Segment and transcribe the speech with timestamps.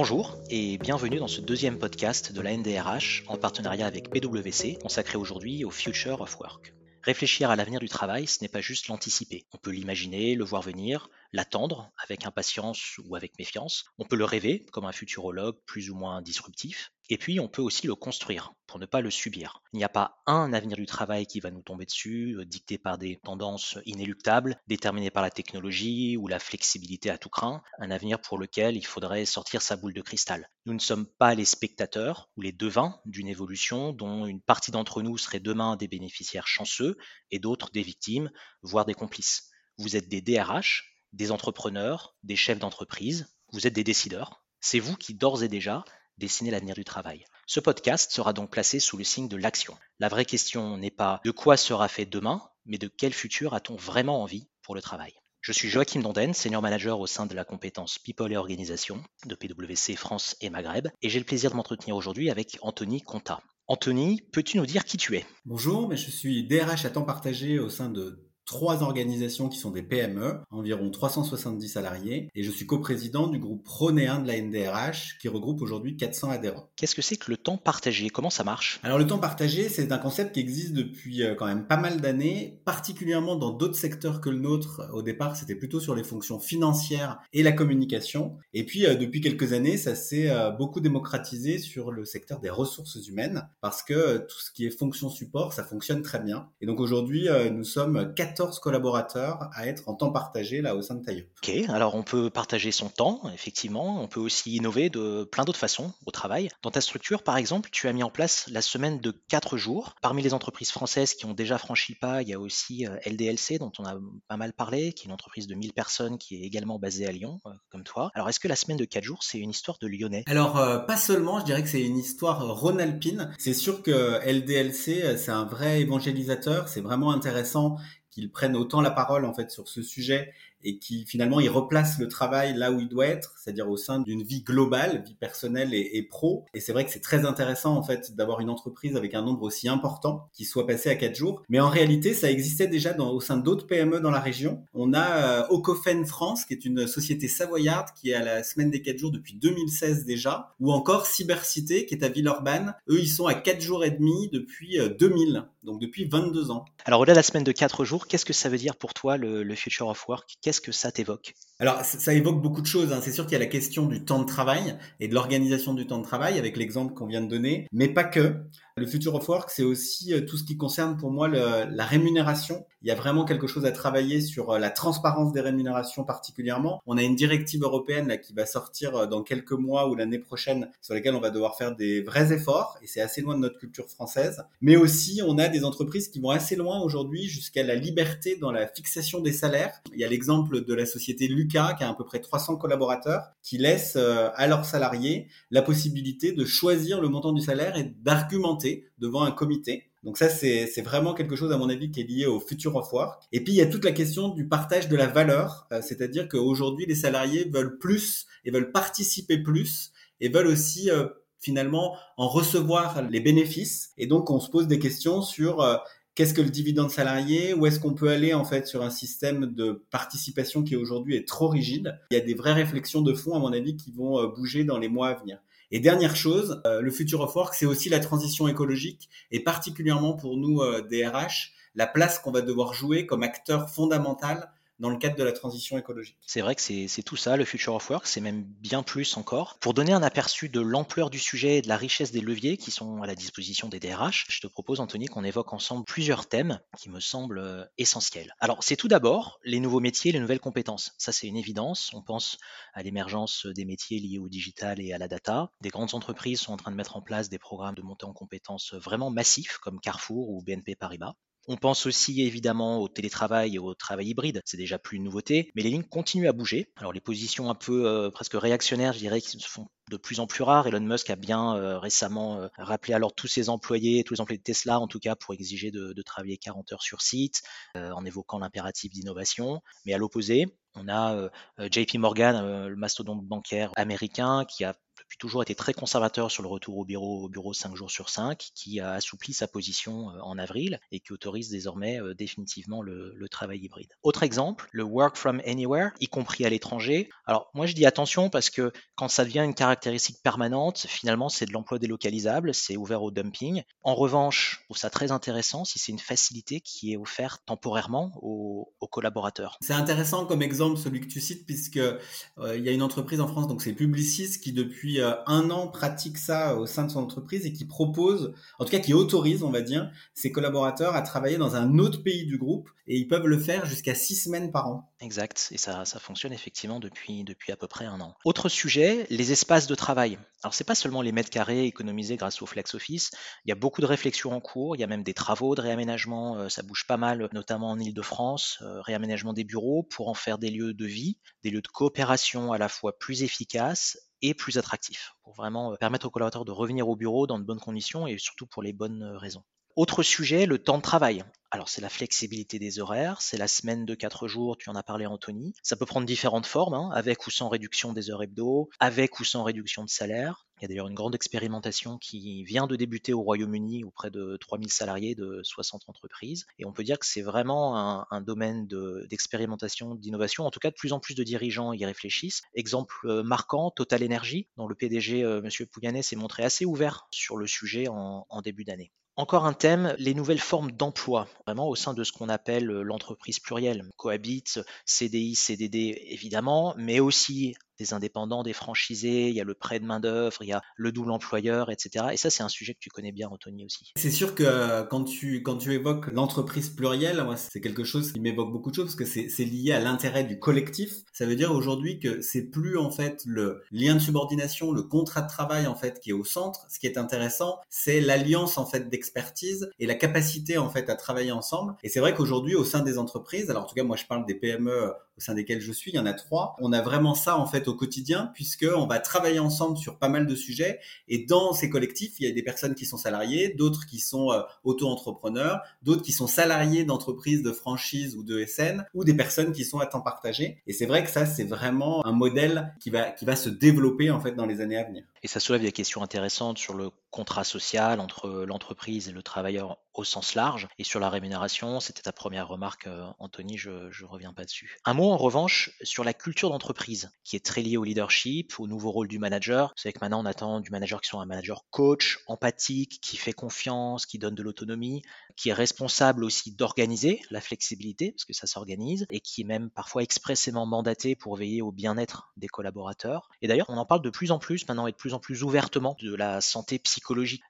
[0.00, 5.18] Bonjour et bienvenue dans ce deuxième podcast de la NDRH en partenariat avec PwC consacré
[5.18, 6.72] aujourd'hui au Future of Work.
[7.02, 9.44] Réfléchir à l'avenir du travail, ce n'est pas juste l'anticiper.
[9.52, 13.84] On peut l'imaginer, le voir venir, l'attendre avec impatience ou avec méfiance.
[13.98, 16.92] On peut le rêver comme un futurologue plus ou moins disruptif.
[17.10, 19.62] Et puis on peut aussi le construire pour ne pas le subir.
[19.72, 22.76] Il n'y a pas un avenir du travail qui va nous tomber dessus, euh, dicté
[22.76, 27.90] par des tendances inéluctables, déterminées par la technologie ou la flexibilité à tout craint, un
[27.90, 30.50] avenir pour lequel il faudrait sortir sa boule de cristal.
[30.66, 35.00] Nous ne sommes pas les spectateurs ou les devins d'une évolution dont une partie d'entre
[35.00, 36.98] nous serait demain des bénéficiaires chanceux
[37.30, 39.50] et d'autres des victimes, voire des complices.
[39.78, 44.42] Vous êtes des DRH, des entrepreneurs, des chefs d'entreprise, vous êtes des décideurs.
[44.60, 45.84] C'est vous qui d'ores et déjà
[46.18, 47.24] dessinez l'avenir du travail.
[47.46, 49.76] Ce podcast sera donc placé sous le signe de l'action.
[50.00, 53.76] La vraie question n'est pas de quoi sera fait demain, mais de quel futur a-t-on
[53.76, 55.14] vraiment envie pour le travail.
[55.40, 59.34] Je suis Joachim Donden, senior manager au sein de la compétence People et Organisation de
[59.34, 63.40] PwC France et Maghreb, et j'ai le plaisir de m'entretenir aujourd'hui avec Anthony Conta.
[63.68, 65.24] Anthony, peux-tu nous dire qui tu es?
[65.44, 69.70] Bonjour, mais je suis DRH à temps partagé au sein de trois organisations qui sont
[69.70, 75.18] des PME, environ 370 salariés, et je suis coprésident du groupe Pronéen de la NDRH
[75.20, 76.70] qui regroupe aujourd'hui 400 adhérents.
[76.74, 78.08] Qu'est-ce que c'est que le temps partagé?
[78.08, 78.80] Comment ça marche?
[78.82, 82.00] Alors le temps partagé, c'est un concept qui existe depuis euh, quand même pas mal
[82.00, 84.88] d'années, particulièrement dans d'autres secteurs que le nôtre.
[84.94, 89.20] Au départ, c'était plutôt sur les fonctions financières et la communication, et puis euh, depuis
[89.20, 94.26] quelques années, ça s'est euh, beaucoup démocratisé sur le secteur des ressources humaines, parce que
[94.26, 96.48] tout ce qui est fonction support, ça fonctionne très bien.
[96.62, 100.94] Et donc aujourd'hui, nous sommes 4 collaborateurs à être en temps partagé là au sein
[100.94, 101.24] de Taillot.
[101.42, 104.00] Ok, alors on peut partager son temps, effectivement.
[104.02, 106.48] On peut aussi innover de plein d'autres façons au travail.
[106.62, 109.94] Dans ta structure, par exemple, tu as mis en place la semaine de 4 jours.
[110.02, 112.96] Parmi les entreprises françaises qui ont déjà franchi le pas, il y a aussi euh,
[113.06, 113.96] LDLC, dont on a
[114.28, 117.12] pas mal parlé, qui est une entreprise de 1000 personnes qui est également basée à
[117.12, 118.10] Lyon, euh, comme toi.
[118.14, 120.24] Alors est-ce que la semaine de 4 jours, c'est une histoire de lyonnais?
[120.26, 123.30] Alors euh, pas seulement, je dirais que c'est une histoire rhône-alpine.
[123.38, 127.76] C'est sûr que LDLC, c'est un vrai évangélisateur, c'est vraiment intéressant
[128.10, 130.32] qu'ils prennent autant la parole en fait sur ce sujet
[130.64, 134.00] et qui finalement il replace le travail là où il doit être, c'est-à-dire au sein
[134.00, 136.46] d'une vie globale, vie personnelle et, pro.
[136.54, 139.42] Et c'est vrai que c'est très intéressant en fait d'avoir une entreprise avec un nombre
[139.42, 141.42] aussi important qui soit passé à quatre jours.
[141.48, 144.62] Mais en réalité, ça existait déjà au sein d'autres PME dans la région.
[144.74, 148.70] On a euh, Ocofen France, qui est une société savoyarde qui est à la semaine
[148.70, 152.74] des quatre jours depuis 2016 déjà, ou encore Cybercité qui est à Villeurbanne.
[152.88, 156.64] Eux, ils sont à quatre jours et demi depuis 2000, euh, donc depuis 22 ans.
[156.84, 159.16] Alors au-delà de la semaine de quatre jours, qu'est-ce que ça veut dire pour toi
[159.16, 160.38] le Future of Work?
[160.48, 161.34] Qu'est-ce que ça t'évoque?
[161.60, 162.90] Alors, ça évoque beaucoup de choses.
[162.90, 163.00] Hein.
[163.02, 165.86] C'est sûr qu'il y a la question du temps de travail et de l'organisation du
[165.86, 168.36] temps de travail avec l'exemple qu'on vient de donner, mais pas que.
[168.76, 172.64] Le Future of Work, c'est aussi euh, tout ce qui concerne pour moi la rémunération.
[172.80, 176.80] Il y a vraiment quelque chose à travailler sur euh, la transparence des rémunérations particulièrement.
[176.86, 180.70] On a une directive européenne qui va sortir euh, dans quelques mois ou l'année prochaine
[180.80, 183.58] sur laquelle on va devoir faire des vrais efforts et c'est assez loin de notre
[183.58, 184.44] culture française.
[184.60, 188.52] Mais aussi, on a des entreprises qui vont assez loin aujourd'hui jusqu'à la liberté dans
[188.52, 189.82] la fixation des salaires.
[189.92, 193.22] Il y a l'exemple de la société Lucas qui a à peu près 300 collaborateurs
[193.42, 198.86] qui laissent à leurs salariés la possibilité de choisir le montant du salaire et d'argumenter
[198.98, 199.88] devant un comité.
[200.04, 202.92] Donc ça, c'est vraiment quelque chose, à mon avis, qui est lié au future of
[202.92, 203.24] work.
[203.32, 206.28] Et puis, il y a toute la question du partage de la valeur, euh, c'est-à-dire
[206.28, 211.06] qu'aujourd'hui, les salariés veulent plus et veulent participer plus et veulent aussi euh,
[211.40, 213.90] finalement en recevoir les bénéfices.
[213.98, 215.76] Et donc, on se pose des questions sur euh,
[216.18, 219.46] qu'est-ce que le dividende salarié, où est-ce qu'on peut aller en fait sur un système
[219.54, 221.96] de participation qui aujourd'hui est trop rigide.
[222.10, 224.78] Il y a des vraies réflexions de fond, à mon avis, qui vont bouger dans
[224.78, 225.38] les mois à venir.
[225.70, 230.14] Et dernière chose, euh, le future of work, c'est aussi la transition écologique et particulièrement
[230.14, 234.96] pour nous euh, DRH, la place qu'on va devoir jouer comme acteur fondamental dans le
[234.96, 236.16] cadre de la transition écologique.
[236.26, 239.58] C'est vrai que c'est tout ça, le Future of Work, c'est même bien plus encore.
[239.60, 242.70] Pour donner un aperçu de l'ampleur du sujet et de la richesse des leviers qui
[242.70, 246.60] sont à la disposition des DRH, je te propose, Anthony, qu'on évoque ensemble plusieurs thèmes
[246.76, 248.34] qui me semblent euh, essentiels.
[248.40, 250.92] Alors, c'est tout d'abord les nouveaux métiers, les nouvelles compétences.
[250.98, 251.90] Ça, c'est une évidence.
[251.94, 252.38] On pense
[252.74, 255.50] à l'émergence des métiers liés au digital et à la data.
[255.60, 258.12] Des grandes entreprises sont en train de mettre en place des programmes de montée en
[258.12, 261.14] compétences vraiment massifs, comme Carrefour ou BNP Paribas.
[261.50, 265.50] On pense aussi évidemment au télétravail et au travail hybride, c'est déjà plus une nouveauté,
[265.56, 266.70] mais les lignes continuent à bouger.
[266.76, 270.20] Alors les positions un peu euh, presque réactionnaires, je dirais, qui se font de plus
[270.20, 270.66] en plus rares.
[270.66, 274.36] Elon Musk a bien euh, récemment euh, rappelé alors tous ses employés, tous les employés
[274.36, 277.40] de Tesla en tout cas, pour exiger de, de travailler 40 heures sur site,
[277.74, 279.62] en évoquant l'impératif d'innovation.
[279.86, 284.74] Mais à l'opposé, on a JP Morgan, le mastodonte bancaire américain, qui a
[285.08, 288.10] depuis toujours été très conservateur sur le retour au bureau, au bureau 5 jours sur
[288.10, 292.82] 5, qui a assoupli sa position euh, en avril et qui autorise désormais euh, définitivement
[292.82, 293.88] le, travail hybride.
[294.02, 297.10] Autre exemple, le work from anywhere, y compris à l'étranger.
[297.26, 301.44] Alors moi je dis attention parce que quand ça devient une caractéristique permanente, finalement c'est
[301.44, 303.64] de l'emploi délocalisable, c'est ouvert au dumping.
[303.82, 308.12] En revanche, je trouve ça très intéressant si c'est une facilité qui est offerte temporairement
[308.22, 309.58] aux, collaborateurs.
[309.60, 311.98] C'est intéressant comme exemple celui que tu cites puisque euh,
[312.38, 316.18] y a une entreprise en France, donc c'est Publicis, qui depuis euh, un an pratique
[316.18, 319.50] ça au sein de son entreprise et qui propose, en tout cas qui autorise, on
[319.50, 323.26] va dire, ses collaborateurs à travailler dans un autre pays du groupe et ils peuvent
[323.26, 324.92] le faire jusqu'à six semaines par an.
[325.00, 328.14] Exact, et ça, ça fonctionne effectivement depuis, depuis à peu près un an.
[328.24, 330.18] Autre sujet, les espaces de travail.
[330.42, 333.10] Alors c'est pas seulement les mètres carrés économisés grâce au flex office,
[333.44, 335.60] il y a beaucoup de réflexions en cours, il y a même des travaux de
[335.60, 340.14] réaménagement, euh, ça bouge pas mal, notamment en Ile-de-France, euh, réaménagement des bureaux pour en
[340.14, 344.34] faire des lieux de vie, des lieux de coopération à la fois plus efficaces et
[344.34, 347.60] plus attractifs, pour vraiment euh, permettre aux collaborateurs de revenir au bureau dans de bonnes
[347.60, 349.44] conditions et surtout pour les bonnes raisons.
[349.76, 351.24] Autre sujet, le temps de travail.
[351.50, 354.82] Alors c'est la flexibilité des horaires, c'est la semaine de 4 jours, tu en as
[354.82, 355.54] parlé Anthony.
[355.62, 359.24] Ça peut prendre différentes formes, hein, avec ou sans réduction des heures hebdo, avec ou
[359.24, 360.46] sans réduction de salaire.
[360.58, 364.36] Il y a d'ailleurs une grande expérimentation qui vient de débuter au Royaume-Uni auprès de
[364.36, 366.46] 3000 salariés de 60 entreprises.
[366.58, 368.66] Et on peut dire que c'est vraiment un, domaine
[369.08, 370.44] d'expérimentation, d'innovation.
[370.44, 372.42] En tout cas, de plus en plus de dirigeants y réfléchissent.
[372.54, 375.66] Exemple euh, marquant, Total Energy, dont le PDG, euh, M.
[375.68, 378.92] Pouyanné, s'est montré assez ouvert sur le sujet en début d'année.
[379.18, 383.38] Encore un thème, les nouvelles formes d'emploi, au sein de ce qu'on appelle euh, l'entreprise
[383.38, 383.84] plurielle.
[383.96, 389.80] Cohabite, CDI, CDD évidemment, mais aussi des indépendants, des franchisés, il y a le prêt
[389.80, 392.06] de main-d'œuvre, il y a le double employeur, etc.
[392.12, 393.92] Et ça, c'est un sujet que tu connais bien, Anthony, aussi.
[393.96, 398.12] C'est sûr que euh, quand tu, quand tu évoques l'entreprise plurielle, moi, c'est quelque chose
[398.12, 400.92] qui m'évoque beaucoup de choses parce que c'est lié à l'intérêt du collectif.
[401.12, 405.22] Ça veut dire aujourd'hui que c'est plus, en fait, le lien de subordination, le contrat
[405.22, 406.66] de travail, en fait, qui est au centre.
[406.68, 410.96] Ce qui est intéressant, c'est l'alliance, en fait, d'expertise et la capacité, en fait, à
[410.96, 411.74] travailler ensemble.
[411.82, 414.26] Et c'est vrai qu'aujourd'hui, au sein des entreprises, alors en tout cas, moi, je parle
[414.26, 416.54] des PME au sein desquels je suis, il y en a trois.
[416.60, 420.08] On a vraiment ça en fait au quotidien puisque on va travailler ensemble sur pas
[420.08, 420.78] mal de sujets
[421.08, 424.30] et dans ces collectifs, il y a des personnes qui sont salariées, d'autres qui sont
[424.30, 429.52] euh, auto-entrepreneurs, d'autres qui sont salariés d'entreprises de franchise ou de SN ou des personnes
[429.52, 430.62] qui sont à temps partagé.
[430.68, 434.10] Et c'est vrai que ça c'est vraiment un modèle qui va qui va se développer
[434.10, 435.04] en fait dans les années à venir.
[435.24, 439.78] Et ça soulève des questions intéressantes sur le contrat social entre l'entreprise et le travailleur
[439.94, 440.68] au sens large.
[440.78, 444.78] Et sur la rémunération, c'était ta première remarque, euh, Anthony, je ne reviens pas dessus.
[444.84, 448.68] Un mot en revanche sur la culture d'entreprise, qui est très liée au leadership, au
[448.68, 449.72] nouveau rôle du manager.
[449.76, 453.32] Savez que maintenant on attend du manager qui soit un manager coach, empathique, qui fait
[453.32, 455.02] confiance, qui donne de l'autonomie,
[455.36, 459.70] qui est responsable aussi d'organiser la flexibilité, parce que ça s'organise, et qui est même
[459.70, 463.28] parfois expressément mandaté pour veiller au bien-être des collaborateurs.
[463.42, 465.42] Et d'ailleurs, on en parle de plus en plus maintenant et de plus en plus
[465.42, 466.97] ouvertement de la santé psychologique.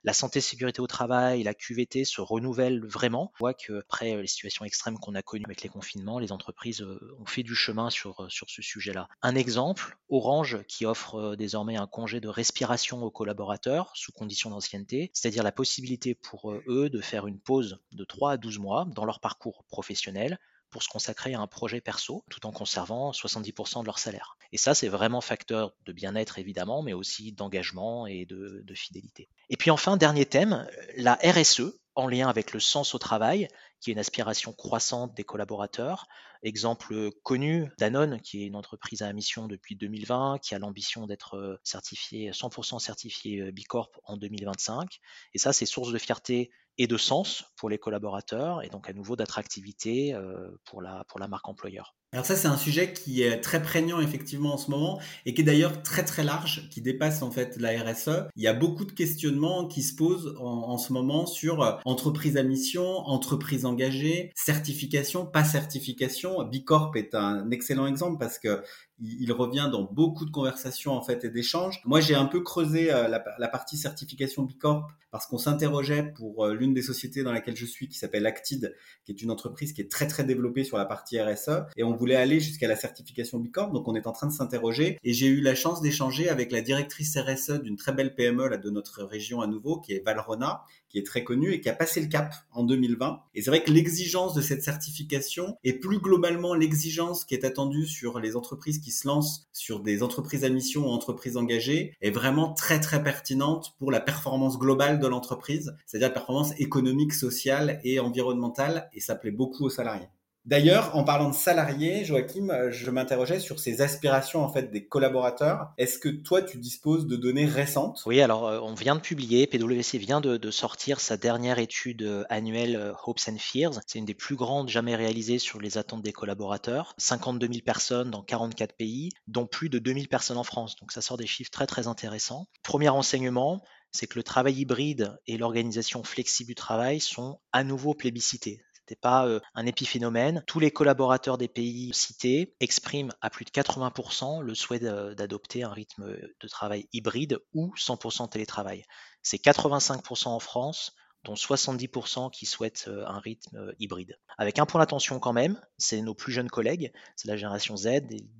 [0.03, 3.31] La santé sécurité au travail, la QVT se renouvellent vraiment.
[3.35, 6.81] On voit que après les situations extrêmes qu'on a connues avec les confinements, les entreprises
[6.81, 9.07] euh, ont fait du chemin sur, euh, sur ce sujet-là.
[9.21, 14.49] Un exemple, Orange qui offre euh, désormais un congé de respiration aux collaborateurs sous condition
[14.49, 18.85] d'ancienneté, c'est-à-dire la possibilité pour eux de faire une pause de 3 à 12 mois
[18.85, 23.81] dans leur parcours professionnel pour se consacrer à un projet perso tout en conservant 70%
[23.81, 24.37] de leur salaire.
[24.51, 29.29] Et ça, c'est vraiment facteur de bien-être évidemment, mais aussi d'engagement et de, fidélité.
[29.49, 33.47] Et puis enfin, dernier thème, la RSE en lien avec le sens au travail,
[33.79, 36.07] qui est une aspiration croissante des collaborateurs.
[36.43, 41.59] Exemple connu, Danone, qui est une entreprise à mission depuis 2020, qui a l'ambition d'être
[41.63, 44.99] certifié 100% certifié Bicorp en 2025.
[45.33, 48.93] Et ça, c'est source de fierté et de sens pour les collaborateurs et donc à
[48.93, 51.93] nouveau d'attractivité euh, pour, la, pour la marque employeur.
[52.11, 55.41] Alors ça, c'est un sujet qui est très prégnant effectivement en ce moment et qui
[55.41, 58.29] est d'ailleurs très très large, qui dépasse en fait la RSE.
[58.35, 62.35] Il y a beaucoup de questionnements qui se posent en, ce moment sur euh, entreprise
[62.37, 66.43] à mission, entreprise engagée, certification, pas certification.
[66.43, 68.61] Bicorp est un excellent exemple parce que
[69.01, 71.81] il, revient dans beaucoup de conversations en fait et d'échanges.
[71.85, 76.53] Moi, j'ai un peu creusé euh, la, partie certification Bicorp parce qu'on s'interrogeait pour euh,
[76.53, 78.75] l'une des sociétés dans laquelle je suis qui s'appelle Actid,
[79.05, 81.95] qui est une entreprise qui est très très développée sur la partie RSE et on
[81.95, 83.71] voulait aller jusqu'à la certification Bicorp.
[83.71, 86.61] Donc, on est en train de s'interroger et j'ai eu la chance d'échanger avec la
[86.61, 90.97] directrice RSE d'une très belle PME de notre région à nouveau, qui est Valrona, qui
[90.97, 93.21] est très connue et qui a passé le cap en 2020.
[93.35, 97.85] Et c'est vrai que l'exigence de cette certification et plus globalement l'exigence qui est attendue
[97.85, 102.11] sur les entreprises qui se lancent sur des entreprises à mission ou entreprises engagées est
[102.11, 107.99] vraiment très très pertinente pour la performance globale de l'entreprise, c'est-à-dire performance économique, sociale et
[107.99, 110.09] environnementale et ça plaît beaucoup aux salariés.
[110.45, 114.87] D'ailleurs, en parlant de salariés, Joachim, euh, je m'interrogeais sur ces aspirations en fait des
[114.87, 115.73] collaborateurs.
[115.77, 118.01] Est-ce que toi, tu disposes de données récentes?
[118.05, 122.23] Oui, alors euh, on vient de publier, PwC vient de, sortir sa dernière étude euh,
[122.29, 123.79] annuelle Hopes and Fears.
[123.85, 126.93] C'est une des plus grandes jamais réalisées sur les attentes des collaborateurs.
[126.97, 130.75] 52 000 personnes dans 44 pays, dont plus de 2000 personnes en France.
[130.77, 132.47] Donc ça sort des chiffres très très intéressants.
[132.63, 137.93] Premier enseignement, c'est que le travail hybride et l'organisation flexible du travail sont à nouveau
[137.93, 138.61] plébiscités
[138.95, 140.43] pas euh, un épiphénomène.
[140.47, 145.71] Tous les collaborateurs des pays cités expriment à plus de 80% le souhait d'adopter un
[145.71, 148.83] rythme de travail hybride ou 100% télétravail.
[149.23, 154.17] C'est 85% en France, dont 70% qui souhaitent euh, un rythme euh, hybride.
[154.37, 157.87] Avec un point d'attention quand même, c'est nos plus jeunes collègues, c'est la génération Z,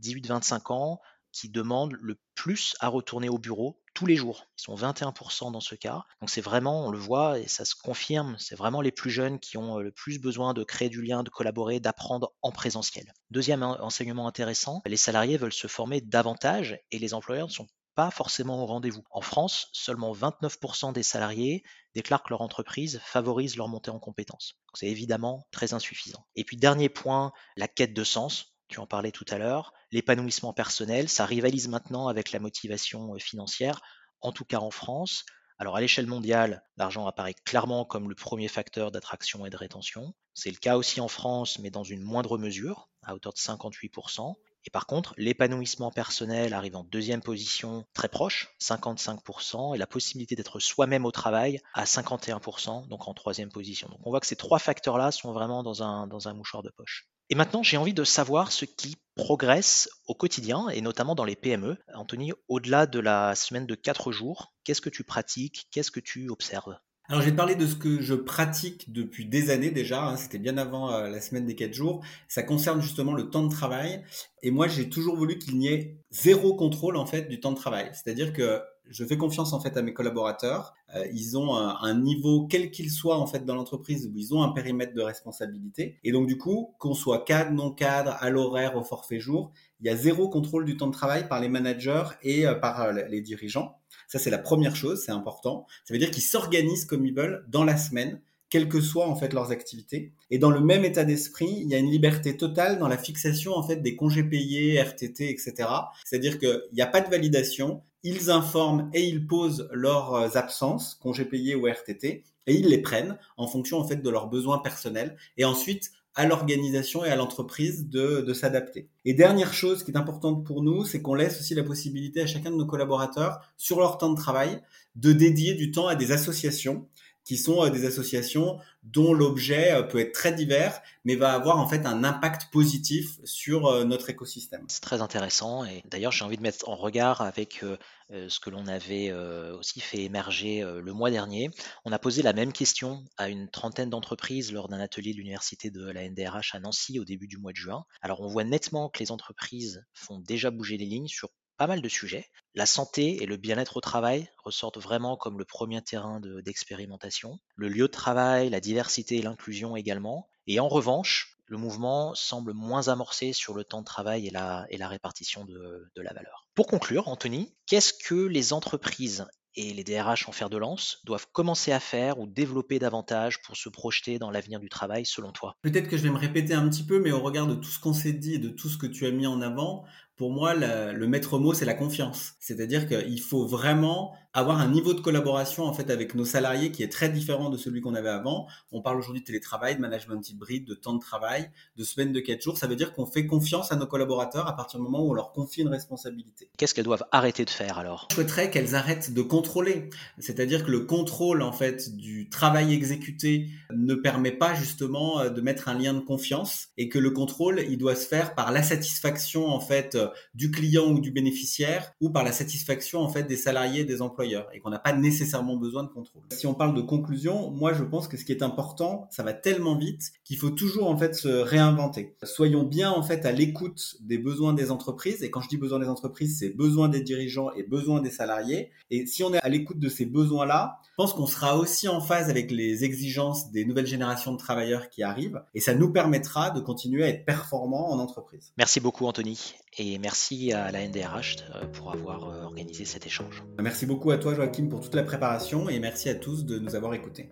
[0.02, 1.02] 18-25 ans,
[1.32, 4.46] qui demandent le plus à retourner au bureau tous les jours.
[4.58, 6.06] Ils sont 21% dans ce cas.
[6.22, 9.40] Donc c'est vraiment, on le voit et ça se confirme, c'est vraiment les plus jeunes
[9.40, 13.12] qui ont euh, le plus besoin de créer du lien, de collaborer, d'apprendre en présentiel.
[13.30, 18.10] Deuxième enseignement intéressant, les salariés veulent se former davantage et les employeurs ne sont pas
[18.10, 19.04] forcément au rendez-vous.
[19.12, 24.54] En France, seulement 29% des salariés déclarent que leur entreprise favorise leur montée en compétences.
[24.76, 26.26] C'est évidemment très insuffisant.
[26.38, 30.54] Et puis dernier point, la quête de sens tu en parlais tout à l'heure, l'épanouissement
[30.54, 33.82] personnel, ça rivalise maintenant avec la motivation euh, financière,
[34.22, 35.26] en tout cas en France.
[35.58, 40.14] Alors à l'échelle mondiale, l'argent apparaît clairement comme le premier facteur d'attraction et de rétention.
[40.34, 44.36] C'est le cas aussi en France, mais dans une moindre mesure, à hauteur de 58%.
[44.66, 50.36] Et par contre, l'épanouissement personnel arrive en deuxième position, très proche, 55%, et la possibilité
[50.36, 53.90] d'être soi-même au travail à 51%, donc en troisième position.
[53.90, 56.70] Donc on voit que ces trois facteurs-là sont vraiment dans un, dans un mouchoir de
[56.70, 57.10] poche.
[57.32, 61.36] Et maintenant, j'ai envie de savoir ce qui progresse au quotidien et notamment dans les
[61.36, 61.78] PME.
[61.94, 65.68] Anthony, au-delà de la semaine de 4 jours, qu'est-ce que tu pratiques?
[65.72, 66.78] Qu'est-ce que tu observes?
[67.08, 70.08] Alors, je vais te parler de ce que je pratique depuis des années déjà.
[70.08, 70.18] Hein.
[70.18, 72.04] C'était bien avant euh, la semaine des 4 jours.
[72.28, 74.04] Ça concerne justement le temps de travail.
[74.42, 77.58] Et moi, j'ai toujours voulu qu'il n'y ait zéro contrôle en fait du temps de
[77.58, 77.92] travail.
[77.94, 80.74] C'est-à-dire que je fais confiance en fait à mes collaborateurs.
[80.96, 84.44] Euh, ils ont un, niveau quel qu'il soit en fait dans l'entreprise où ils ont
[84.44, 86.00] un périmètre de responsabilité.
[86.04, 89.88] Et donc du coup, qu'on soit cadre, non cadre, à l'horaire, au forfait jour, il
[89.88, 92.94] y a zéro contrôle du temps de travail par les managers et euh, par euh,
[93.10, 93.76] les dirigeants.
[94.08, 95.66] Ça c'est la première chose, c'est important.
[95.86, 98.20] Ça veut dire qu'ils s'organisent comme ils veulent dans la semaine
[98.50, 100.14] quelles que soient en fait leurs activités.
[100.32, 103.56] Et dans le même état d'esprit, il y a une liberté totale dans la fixation
[103.56, 105.70] en fait des congés payés, RTT, etc.
[106.06, 111.26] C'est-à-dire qu'il n'y a pas de validation, ils informent et ils posent leurs absences, congés
[111.26, 115.16] payés ou RTT, et ils les prennent en fonction en fait de leurs besoins personnels.
[115.38, 118.90] Et ensuite, à l'organisation et à l'entreprise de, de s'adapter.
[119.06, 122.28] Et dernière chose qui est importante pour nous, c'est qu'on laisse aussi la possibilité à
[122.28, 124.62] chacun de nos collaborateurs, sur leur temps de travail,
[124.96, 126.88] de dédier du temps à des associations
[127.30, 131.60] qui sont euh, des associations dont l'objet euh, peut être très divers, mais va avoir
[131.60, 134.66] en fait un impact positif sur euh, notre écosystème.
[134.68, 137.64] C'est très intéressant et d'ailleurs j'ai envie de mettre en regard avec
[138.10, 139.14] ce que l'on avait
[139.52, 141.52] aussi fait émerger le mois dernier.
[141.86, 145.70] On a posé la même question à une trentaine d'entreprises lors d'un atelier de l'université
[145.70, 147.86] de la NDRH à Nancy au début du mois de juin.
[148.02, 151.82] Alors on voit nettement que les entreprises font déjà bouger les lignes sur pas mal
[151.82, 152.26] de sujets.
[152.56, 157.38] La santé et le bien-être au travail ressortent vraiment comme le premier terrain d'expérimentation.
[157.58, 160.30] le lieu de travail, la diversité et l'inclusion également.
[160.48, 164.88] Et en revanche, le mouvement semble moins amorcé sur le temps de travail et la,
[164.88, 166.48] répartition de, de la valeur.
[166.56, 169.26] Pour conclure, Anthony, qu'est-ce que les entreprises
[169.56, 173.58] et les DRH en fer de lance doivent commencer à faire ou développer davantage pour
[173.58, 175.56] se projeter dans l'avenir du travail selon toi?
[175.62, 177.80] Peut-être que je vais me répéter un petit peu, mais au regard de tout ce
[177.80, 179.86] qu'on s'est dit et de tout ce que tu as mis en avant,
[180.20, 182.34] pour moi, le maître mot, c'est la confiance.
[182.42, 186.84] C'est-à-dire qu'il faut vraiment avoir un niveau de collaboration en fait avec nos salariés qui
[186.84, 188.48] est très différent de celui qu'on avait avant.
[188.72, 192.20] On parle aujourd'hui de télétravail, de management hybride, de temps de travail, de semaine de
[192.20, 192.58] 4 jours.
[192.58, 195.14] Ça veut dire qu'on fait confiance à nos collaborateurs à partir du moment où on
[195.14, 196.52] leur confie une responsabilité.
[196.58, 198.08] Qu'est-ce qu'elles doivent arrêter de faire alors?
[198.12, 199.90] Je souhaiterais qu'elles arrêtent de contrôler.
[200.20, 205.42] C'est-à-dire que le contrôle en fait du travail exécuté ne permet pas justement euh, de
[205.42, 208.62] mettre un lien de confiance et que le contrôle, il doit se faire par la
[208.62, 209.98] satisfaction en fait
[210.34, 214.02] du client ou du bénéficiaire ou par la satisfaction en fait des salariés et des
[214.02, 216.24] employés et qu'on n'a pas nécessairement besoin de contrôle.
[216.32, 219.34] Si on parle de conclusion, moi je pense que ce qui est important, ça va
[219.34, 222.16] tellement vite qu'il faut toujours en fait se réinventer.
[222.24, 225.80] Soyons bien en fait à l'écoute des besoins des entreprises et quand je dis besoins
[225.80, 228.72] des entreprises, c'est besoins des dirigeants et besoins des salariés.
[228.92, 232.02] Et si on est à l'écoute de ces besoins-là, je pense qu'on sera aussi en
[232.02, 236.52] phase avec les exigences des nouvelles générations de travailleurs qui arrivent et ça nous permettra
[236.52, 238.54] de continuer à être performants en entreprise.
[238.58, 239.54] Merci beaucoup Anthony
[240.00, 243.44] merci à la NDRH euh, pour avoir euh, organisé cet échange.
[243.60, 246.76] Merci beaucoup à toi Joachim pour toute la préparation et merci à tous de nous
[246.76, 247.30] avoir écoutés.